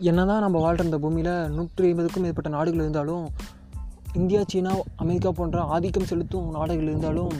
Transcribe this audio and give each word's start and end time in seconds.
என்ன 0.00 0.24
தான் 0.26 0.40
நம்ம 0.40 0.58
வாழ்கிற 0.58 0.84
இந்த 0.84 0.98
பூமியில் 0.98 1.34
நூற்றி 1.48 1.86
ஐம்பதுக்கும் 1.86 2.22
மேற்பட்ட 2.22 2.48
நாடுகள் 2.48 2.80
இருந்தாலும் 2.80 3.30
இந்தியா 4.12 4.40
சீனா 4.46 4.72
அமெரிக்கா 4.96 5.30
போன்ற 5.30 5.60
ஆதிக்கம் 5.74 6.08
செலுத்தும் 6.10 6.50
நாடுகள் 6.50 6.82
இருந்தாலும் 6.82 7.32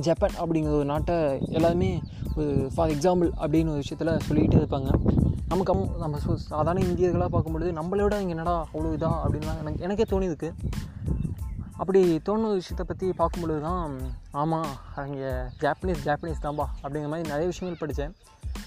ஜப்பான் 0.00 0.36
அப்படிங்கிற 0.42 0.72
ஒரு 0.78 0.84
நாட்டை 0.84 1.16
எல்லாருமே 1.50 2.02
ஒரு 2.36 2.70
ஃபார் 2.74 2.90
எக்ஸாம்பிள் 2.90 3.30
அப்படின்னு 3.44 3.72
ஒரு 3.74 3.82
விஷயத்தில் 3.84 4.20
சொல்லிக்கிட்டே 4.26 4.60
இருப்பாங்க. 4.60 4.90
நமக்கு 5.48 5.72
அம் 5.74 5.96
நம்ம 5.98 6.20
சு 6.26 6.34
சாதாரண 6.34 6.84
இந்தியர்களாக 6.86 7.28
பார்க்கும்பொழுது 7.28 7.72
நம்மளோட 7.80 8.20
இங்கே 8.20 8.36
என்னடா 8.36 8.56
அவ்வளோ 8.74 8.92
இதாக 8.98 9.16
அப்படின்லாம் 9.24 9.60
எனக்கு 9.62 9.80
எனக்கே 9.80 10.06
தோணியிருக்கு. 10.12 10.50
அப்படி 11.76 12.00
தோணு 12.28 12.52
விஷயத்தை 12.60 12.86
பற்றி 12.86 13.12
பார்க்கும்பொழுது 13.16 13.60
தான் 13.60 13.98
ஆமாம் 14.30 14.70
அங்கே 14.96 15.32
ஜாப்பனீஸ் 15.64 16.06
ஜாப்பனீஸ் 16.06 16.44
தான்பா 16.46 16.68
அப்படிங்கிற 16.82 17.12
மாதிரி 17.12 17.28
நிறைய 17.28 17.46
விஷயங்கள் 17.46 17.82
படித்தேன். 17.84 18.14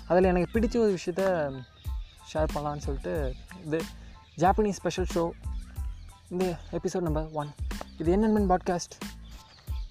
அதில் 0.08 0.32
எனக்கு 0.34 0.54
பிடிச்ச 0.54 0.76
ஒரு 0.86 0.94
விஷயத்த 0.98 1.24
ஷேர் 2.34 2.48
பண்ணலான்னு 2.56 2.78
சொல்லிட்டு 2.78 3.36
இது 3.66 3.84
ஜாப்பனீஸ் 4.38 4.70
ஸ்பெஷல் 4.70 5.08
ஷோ 5.16 5.30
இந்த 6.30 6.60
எபிசோட் 6.72 7.02
நம்பர் 7.02 7.30
ஒன் 7.34 7.54
இது 7.98 8.12
என்னென்ன 8.12 8.40
பாட்காஸ்ட் 8.40 8.96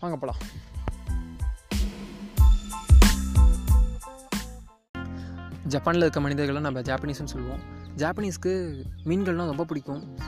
வாங்க 0.00 0.16
போகலாம் 0.16 0.40
ஜப்பானில் 5.66 6.00
இருக்க 6.00 6.20
மனிதர்களை 6.20 6.60
நம்ம 6.60 6.80
ஜாப்பனீஸ்னு 6.80 7.24
சொல்லுவோம். 7.24 7.60
ஜாப்பனீஸ்க்கு 7.96 8.82
மீன்கள்லாம் 9.04 9.46
ரொம்ப 9.46 9.64
பிடிக்கும். 9.64 10.18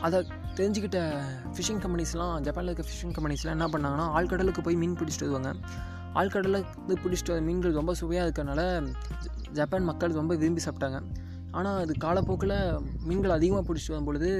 அதை 0.00 0.26
தெரிஞ்சுக்கிட்ட 0.54 1.22
ஃபிஷிங் 1.52 1.80
கம்பெனிஸ்லாம் 1.84 2.40
ஜப்பானில் 2.40 2.72
இருக்க 2.72 2.92
ஃபிஷிங் 2.92 3.10
கம்பெனிஸ்லாம் 3.10 3.44
என்ன 3.44 3.66
பண்ணாங்கன்னா 3.66 4.18
ஆழ்கடலுக்கு 4.18 4.62
போய் 4.62 4.74
மீன் 4.74 4.94
பிடிச்சிட்டு 4.94 5.28
வருவாங்க. 5.28 5.52
ஆழ்கடலுக்கு 6.14 6.64
பிடிச்சிட்டு 6.88 7.28
வர 7.28 7.40
மீன்கள் 7.40 7.72
ரொம்ப 7.72 7.94
சுவையாக 7.94 8.28
இருக்கனால 8.28 8.92
ஜப்பான் 9.56 9.88
மக்கள் 9.90 10.18
ரொம்ப 10.20 10.32
விரும்பி 10.42 10.62
சாப்பிட்டாங்க. 10.66 11.00
ஆனால் 11.58 11.78
அது 11.84 11.92
காலப்போக்கில் 12.04 12.56
மீன்கள் 13.08 13.36
அதிகமாக 13.36 13.62
பிடிச்சிட்டு 13.66 13.94
வரும்பொழுது 13.94 14.30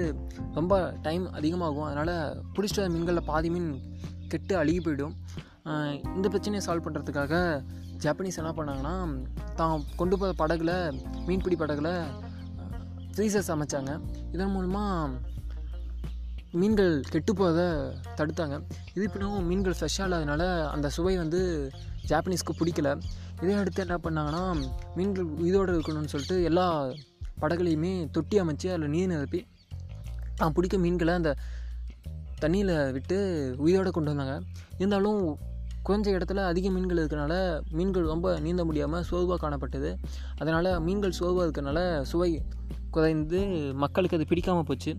ரொம்ப 0.58 0.74
டைம் 1.06 1.24
அதிகமாகும். 1.38 1.86
அதனால் 1.90 2.14
பிடிச்சிட்டு 2.54 2.82
வர 2.82 2.90
மீன்களில் 2.94 3.28
பாதி 3.30 3.50
மீன் 3.54 3.70
கெட்டு 4.32 4.54
அழுகி 4.62 4.80
போயிடும். 4.86 5.14
இந்த 6.16 6.26
பிரச்சனையை 6.32 6.62
சால்வ் 6.66 6.86
பண்ணுறதுக்காக 6.86 7.34
ஜாப்பனீஸ் 8.04 8.38
என்ன 8.40 8.52
பண்ணாங்கன்னா 8.58 8.94
தான் 9.60 9.84
கொண்டு 10.00 10.14
போகிற 10.20 10.34
படகுல 10.42 10.72
மீன்பிடி 11.28 11.56
படகுல 11.62 11.90
ஃப்ரீசர்ஸ் 13.14 13.50
அமைச்சாங்க. 13.54 13.92
இதன் 14.34 14.54
மூலமாக 14.54 15.08
மீன்கள் 16.52 17.00
கெட்டு 17.00 17.34
தடுத்தாங்க. 18.16 18.62
இது 18.94 19.02
இப்படியும் 19.02 19.46
மீன்கள் 19.46 19.74
ஃப்ரெஷ்ஷாக 19.80 20.00
இல்லாதனால 20.00 20.68
அந்த 20.68 20.88
சுவை 20.88 21.16
வந்து 21.16 21.70
ஜாப்பனீஸ்க்கு 22.08 22.58
பிடிக்கல. 22.58 23.00
இதை 23.42 23.54
அடுத்து 23.54 23.86
என்ன 23.86 23.96
பண்ணாங்கன்னா 23.96 24.68
மீன்கள் 24.94 25.24
உயிரோடு 25.24 25.80
இருக்கணும்னு 25.80 26.04
சொல்லிட்டு 26.04 26.42
எல்லா 26.42 26.86
படகுலையுமே 27.40 28.10
தொட்டி 28.10 28.40
அமைச்சு 28.40 28.68
அதில் 28.72 28.88
நீர் 28.88 29.06
நிரப்பி 29.06 29.46
தான் 30.34 30.52
பிடிக்க 30.52 30.78
மீன்களை 30.78 31.14
அந்த 31.14 31.36
தண்ணியில் 32.40 32.92
விட்டு 32.92 33.54
உயிரோடு 33.58 33.90
கொண்டு 33.90 34.14
வந்தாங்க. 34.14 34.46
இருந்தாலும் 34.78 35.38
குறைஞ்ச 35.88 36.08
இடத்துல 36.16 36.44
அதிக 36.52 36.70
மீன்கள் 36.76 37.00
இருக்கிறனால 37.02 37.34
மீன்கள் 37.78 38.10
ரொம்ப 38.12 38.32
நீந்த 38.46 38.64
முடியாமல் 38.70 39.06
சோர்வாக 39.10 39.38
காணப்பட்டது. 39.44 39.90
அதனால் 40.40 40.70
மீன்கள் 40.86 41.18
சோர்வாக 41.20 41.46
இருக்கிறனால 41.46 41.80
சுவை 42.10 42.30
குறைந்து 42.96 43.40
மக்களுக்கு 43.84 44.18
அது 44.18 44.26
பிடிக்காமல் 44.32 44.68
போச்சு. 44.68 44.92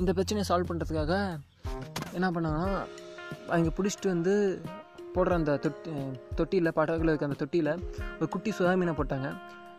இந்த 0.00 0.10
பிரச்சனையை 0.18 0.46
சால்வ் 0.50 0.70
பண்ணுறதுக்காக 0.70 1.12
என்ன 2.16 2.28
பண்ணாங்கன்னா 2.36 2.70
அவங்க 3.52 3.70
பிடிச்சிட்டு 3.76 4.08
வந்து 4.14 4.34
போடுற 5.14 5.32
அந்த 5.38 5.52
தொட்டி 5.64 5.90
தொட்டியில் 6.38 6.76
படகுல 6.76 7.12
இருக்க 7.12 7.28
அந்த 7.28 7.38
தொட்டியில் 7.42 7.72
ஒரு 8.18 8.28
குட்டி 8.34 8.50
சுதா 8.58 8.72
மீனை 8.80 8.94
போட்டாங்க. 9.00 9.28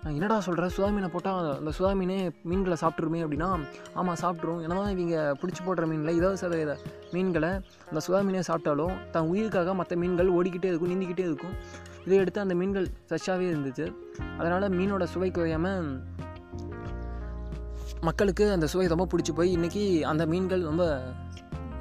என்னடா 0.04 0.40
சொல்கிற 0.40 0.68
சுதாமீனை 0.68 1.08
போட்டால் 1.08 1.58
அந்த 1.58 1.72
சுதாமீனே 1.80 2.32
மீன்களை 2.44 2.78
சாப்பிட்ருமே 2.82 3.20
அப்படின்னா 3.26 3.66
ஆமாம் 3.94 4.16
சாப்பிட்ரும் 4.22 4.60
ஏன்னா 4.64 4.90
இவங்க 4.90 5.36
பிடிச்சி 5.42 5.62
போடுற 5.66 5.86
மீனில் 5.92 6.16
இருபது 6.16 6.38
சதவீத 6.38 6.78
மீன்களை 7.12 7.50
அந்த 7.90 8.00
சுதாமீனே 8.08 8.42
சாப்பிட்டாலும் 8.48 9.10
தன் 9.12 9.28
உயிருக்காக 9.28 9.74
மற்ற 9.74 9.96
மீன்கள் 9.96 10.32
ஓடிக்கிட்டே 10.32 10.66
இருக்கும் 10.66 10.92
நீந்திக்கிட்டே 10.94 11.20
இருக்கும். 11.20 11.54
இதை 12.06 12.18
எடுத்து 12.18 12.42
அந்த 12.42 12.56
மீன்கள் 12.56 12.88
ஃப்ரெஷ்ஷாகவே 13.10 13.48
இருந்துச்சு. 13.54 13.94
அதனால் 14.38 14.70
மீனோட 14.70 15.04
சுவை 15.04 15.32
குறையாமல் 15.32 16.04
மக்களுக்கு 18.02 18.52
அந்த 18.52 18.68
சுவை 18.68 18.88
ரொம்ப 18.88 19.08
பிடிச்சி 19.12 19.34
போய் 19.36 19.58
இன்றைக்கி 19.58 20.02
அந்த 20.02 20.26
மீன்கள் 20.26 20.62
ரொம்ப 20.62 21.04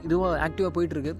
இதுவாக 0.08 0.36
ஆக்டிவாக 0.46 0.70
போயிட்டுருக்கு 0.74 1.14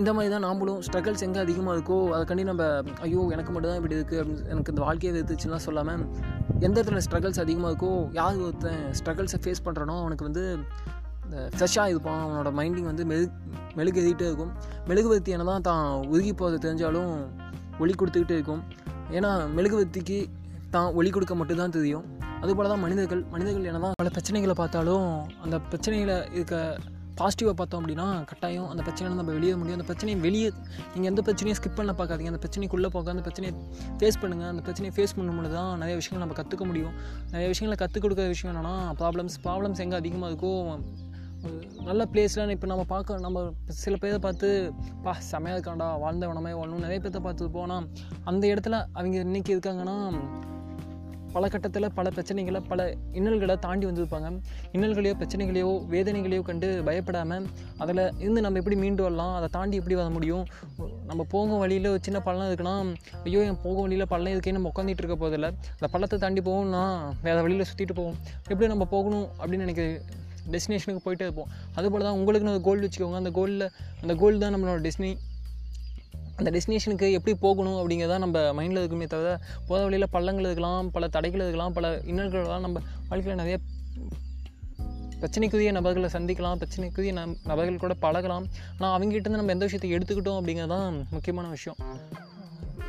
இந்த 0.00 0.10
மாதிரி 0.14 0.30
தான் 0.34 0.44
நாம்பளும் 0.46 0.80
ஸ்ட்ரகிள்ஸ் 0.86 1.24
எங்கே 1.26 1.40
அதிகமாக 1.44 1.74
இருக்கோ 1.76 1.98
அதைக்காண்டி 2.14 2.44
நம்ம 2.48 2.62
ஐயோ 3.06 3.20
எனக்கு 3.34 3.50
மட்டும் 3.54 3.70
தான் 3.70 3.80
இப்படி 3.80 3.96
இருக்குது 3.98 4.20
அப்படின்னு 4.20 4.48
எனக்கு 4.52 4.72
இந்த 4.72 4.82
வாழ்க்கையை 4.86 5.10
எதிர்த்துச்சுன்னா 5.14 5.58
சொல்லாமல் 5.66 6.02
எந்த 6.66 6.76
இடத்துல 6.80 7.02
ஸ்ட்ரகிள்ஸ் 7.06 7.40
அதிகமாக 7.44 7.70
இருக்கோ 7.72 7.92
யார் 8.18 8.40
ஒருத்தன் 8.46 8.82
ஸ்ட்ரகிள்ஸை 8.98 9.38
ஃபேஸ் 9.44 9.64
பண்ணுறானோ 9.66 9.96
அவனுக்கு 10.02 10.26
வந்து 10.28 10.44
இந்த 11.26 11.36
ஃப்ரெஷ்ஷாக 11.56 11.92
இருப்பான். 11.92 12.20
அவனோட 12.24 12.50
மைண்டிங் 12.58 12.88
வந்து 12.90 13.04
மெழு 13.12 13.26
மெழுகு 13.78 14.02
இருக்கும். 14.30 14.52
மெழுகுவர்த்தி 14.88 15.34
என்ன 15.36 15.46
தான் 15.52 15.66
தான் 15.68 15.86
உருகி 16.14 16.32
போகிறது 16.40 16.58
தெரிஞ்சாலும் 16.66 17.12
ஒளி 17.82 17.94
கொடுத்துக்கிட்டே 18.00 18.36
இருக்கும். 18.38 18.62
ஏன்னா 19.16 19.30
மெழுகுவர்த்திக்கு 19.56 20.18
தான் 20.74 20.90
ஒளி 20.98 21.10
கொடுக்க 21.14 21.34
மட்டும்தான் 21.40 21.76
தெரியும். 21.78 22.04
அதுபோல் 22.42 22.70
தான் 22.72 22.82
மனிதர்கள் 22.84 23.22
மனிதர்கள் 23.34 23.68
என்ன 23.70 23.80
தான் 23.86 23.96
பல 24.00 24.10
பிரச்சனைகளை 24.16 24.54
பார்த்தாலும் 24.62 25.06
அந்த 25.44 25.56
பிரச்சனைகளை 25.70 26.16
இருக்க 26.36 26.56
பாசிட்டிவாக 27.20 27.56
பார்த்தோம் 27.60 27.80
அப்படின்னா 27.80 28.06
கட்டாயம் 28.30 28.68
அந்த 28.72 28.82
பிரச்சனையில் 28.86 29.18
நம்ம 29.20 29.34
வெளியே 29.38 29.54
முடியும். 29.60 29.78
அந்த 29.78 29.86
பிரச்சனையை 29.90 30.18
வெளியே 30.26 30.48
நீங்கள் 30.94 31.10
எந்த 31.12 31.22
பிரச்சனையும் 31.26 31.58
ஸ்கிப் 31.60 31.78
பண்ண 31.80 31.94
பார்க்காதீங்க. 32.00 32.32
அந்த 32.34 32.42
பிரச்சனைக்குள்ளே 32.44 32.90
போக 32.96 33.14
அந்த 33.14 33.24
பிரச்சனையை 33.28 33.54
ஃபேஸ் 34.00 34.20
பண்ணுங்கள் 34.24 34.50
அந்த 34.52 34.62
பிரச்சனையை 34.68 34.94
ஃபேஸ் 34.98 35.16
பண்ணும்போது 35.18 35.54
தான் 35.58 35.72
நிறைய 35.82 35.96
விஷயங்கள் 36.00 36.24
நம்ம 36.26 36.36
கற்றுக்க 36.40 36.66
முடியும். 36.70 36.94
நிறைய 37.34 37.48
விஷயங்களை 37.54 37.78
கற்றுக் 37.84 38.04
கொடுக்குற 38.06 38.28
விஷயம் 38.34 38.52
என்னென்னா 38.54 38.76
ப்ராப்ளம்ஸ் 39.02 39.36
ப்ராப்ளம்ஸ் 39.46 39.82
எங்கே 39.86 39.98
அதிகமாக 40.02 40.30
இருக்கோ 40.32 40.54
நல்ல 41.88 42.02
பிளேஸில் 42.12 42.52
இப்போ 42.54 42.66
நம்ம 42.70 42.84
பார்க்க 42.92 43.16
நம்ம 43.24 43.38
சில 43.82 43.94
பேரை 44.02 44.18
பார்த்து 44.26 44.48
பா 45.04 45.12
செமையாக 45.30 45.56
இருக்காண்டா 45.56 45.88
வாழ்ந்த 46.02 46.28
வனமே 46.30 46.52
வாழணும் 46.58 46.84
நிறைய 46.84 46.98
பேர்த்த 47.02 47.20
பார்த்து 47.26 47.50
போனால் 47.56 47.86
அந்த 48.30 48.44
இடத்துல 48.52 48.78
அவங்க 48.96 49.16
இன்றைக்கி 49.26 49.52
இருக்காங்கன்னா 49.54 49.96
பல 51.34 51.48
கட்டத்தில் 51.52 51.86
பல 51.98 52.10
பிரச்சனைகளை 52.16 52.60
பல 52.70 52.80
இன்னல்களை 53.18 53.54
தாண்டி 53.66 53.84
வந்திருப்பாங்க. 53.90 54.28
இன்னல்களையோ 54.76 55.14
பிரச்சனைகளையோ 55.20 55.70
வேதனைகளையோ 55.92 56.42
கண்டு 56.48 56.68
பயப்படாமல் 56.88 57.46
அதில் 57.84 58.02
இருந்து 58.22 58.44
நம்ம 58.46 58.60
எப்படி 58.62 58.78
மீண்டு 58.82 59.04
வரலாம் 59.06 59.34
அதை 59.38 59.48
தாண்டி 59.56 59.78
எப்படி 59.80 59.98
வர 60.00 60.10
முடியும்? 60.16 60.44
நம்ம 61.10 61.26
போகும் 61.34 61.62
வழியில் 61.64 61.88
ஒரு 61.94 62.02
சின்ன 62.08 62.20
பள்ளம் 62.28 62.48
இருக்குன்னா 62.50 62.74
ஐயோ 63.28 63.42
என் 63.50 63.60
போகும் 63.66 63.84
வழியில் 63.86 64.10
பள்ளம் 64.14 64.34
இருக்கே 64.36 64.56
நம்ம 64.58 64.72
உட்காந்துட்டு 64.74 65.02
இருக்க 65.04 65.18
போதில்ல 65.24 65.50
அந்த 65.76 65.88
பள்ளத்தை 65.94 66.18
தாண்டி 66.24 66.42
போகணும்னா 66.50 66.84
வேறு 67.28 67.42
வழியில் 67.46 67.68
சுற்றிட்டு 67.70 67.96
போவோம். 68.00 68.18
எப்படி 68.50 68.72
நம்ம 68.74 68.86
போகணும் 68.96 69.26
அப்படின்னு 69.40 69.66
எனக்கு 69.68 69.86
டெஸ்டினேஷனுக்கு 70.52 71.04
போயிட்டே 71.04 71.26
இருப்போம். 71.26 71.50
அதுபோல் 71.78 72.06
தான் 72.06 72.16
உங்களுக்குன்னு 72.18 72.56
ஒரு 72.56 72.64
கோல் 72.66 72.82
வச்சுக்கோங்க. 72.86 73.20
அந்த 73.22 73.30
கோலில் 73.38 73.68
அந்த 74.02 74.14
கோல் 74.22 74.42
தான் 74.42 74.54
நம்மளோட 74.54 74.80
டெஸ்டினி 74.86 75.12
அந்த 76.38 76.48
டெஸ்டினேஷனுக்கு 76.54 77.08
எப்படி 77.18 77.34
போகணும் 77.44 77.78
அப்படிங்கிறத 77.80 78.18
நம்ம 78.24 78.38
மைண்டில் 78.58 78.82
இருக்குமே 78.82 79.06
தவிர 79.06 79.30
போகிற 79.68 79.82
வழியில் 79.86 80.12
பள்ளங்கள் 80.16 80.48
இருக்கலாம் 80.48 80.90
பல 80.96 81.08
தடைகள் 81.08 81.44
இருக்கலாம் 81.46 81.72
பல 81.72 81.92
இன்னல்கள்லாம் 82.12 82.64
நம்ம 82.66 82.82
வாழ்க்கையில் 83.08 83.40
நிறைய 83.42 83.58
பிரச்சனைக்குரிய 85.20 85.70
நபர்களை 85.72 86.08
சந்திக்கலாம் 86.12 86.58
பிரச்சனைக்குரிய 86.60 87.12
நம் 87.12 87.36
நபர்கள் 87.50 87.82
கூட 87.84 87.94
பழகலாம். 87.94 88.46
ஆனால் 88.78 88.94
அவங்ககிட்ட 88.96 89.28
நம்ம 89.28 89.54
எந்த 89.56 89.66
விஷயத்தை 89.68 89.90
எடுத்துக்கிட்டோம் 89.96 90.38
அப்படிங்கிறது 90.40 90.72
தான் 90.74 90.96
முக்கியமான 91.10 91.48
விஷயம். 91.48 91.78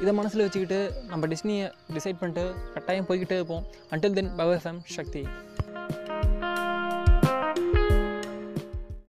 இதை 0.02 0.14
மனசில் 0.14 0.44
வச்சுக்கிட்டு 0.46 0.80
நம்ம 1.12 1.28
டெஸ்னியை 1.28 1.68
டிசைட் 1.96 2.20
பண்ணிட்டு 2.22 2.44
கட்டாயம் 2.74 3.08
போய்கிட்டே 3.10 3.38
இருப்போம். 3.40 3.64
Until 3.92 4.18
then 4.20 4.36
power 4.36 4.66
Sakthi. 4.98 5.24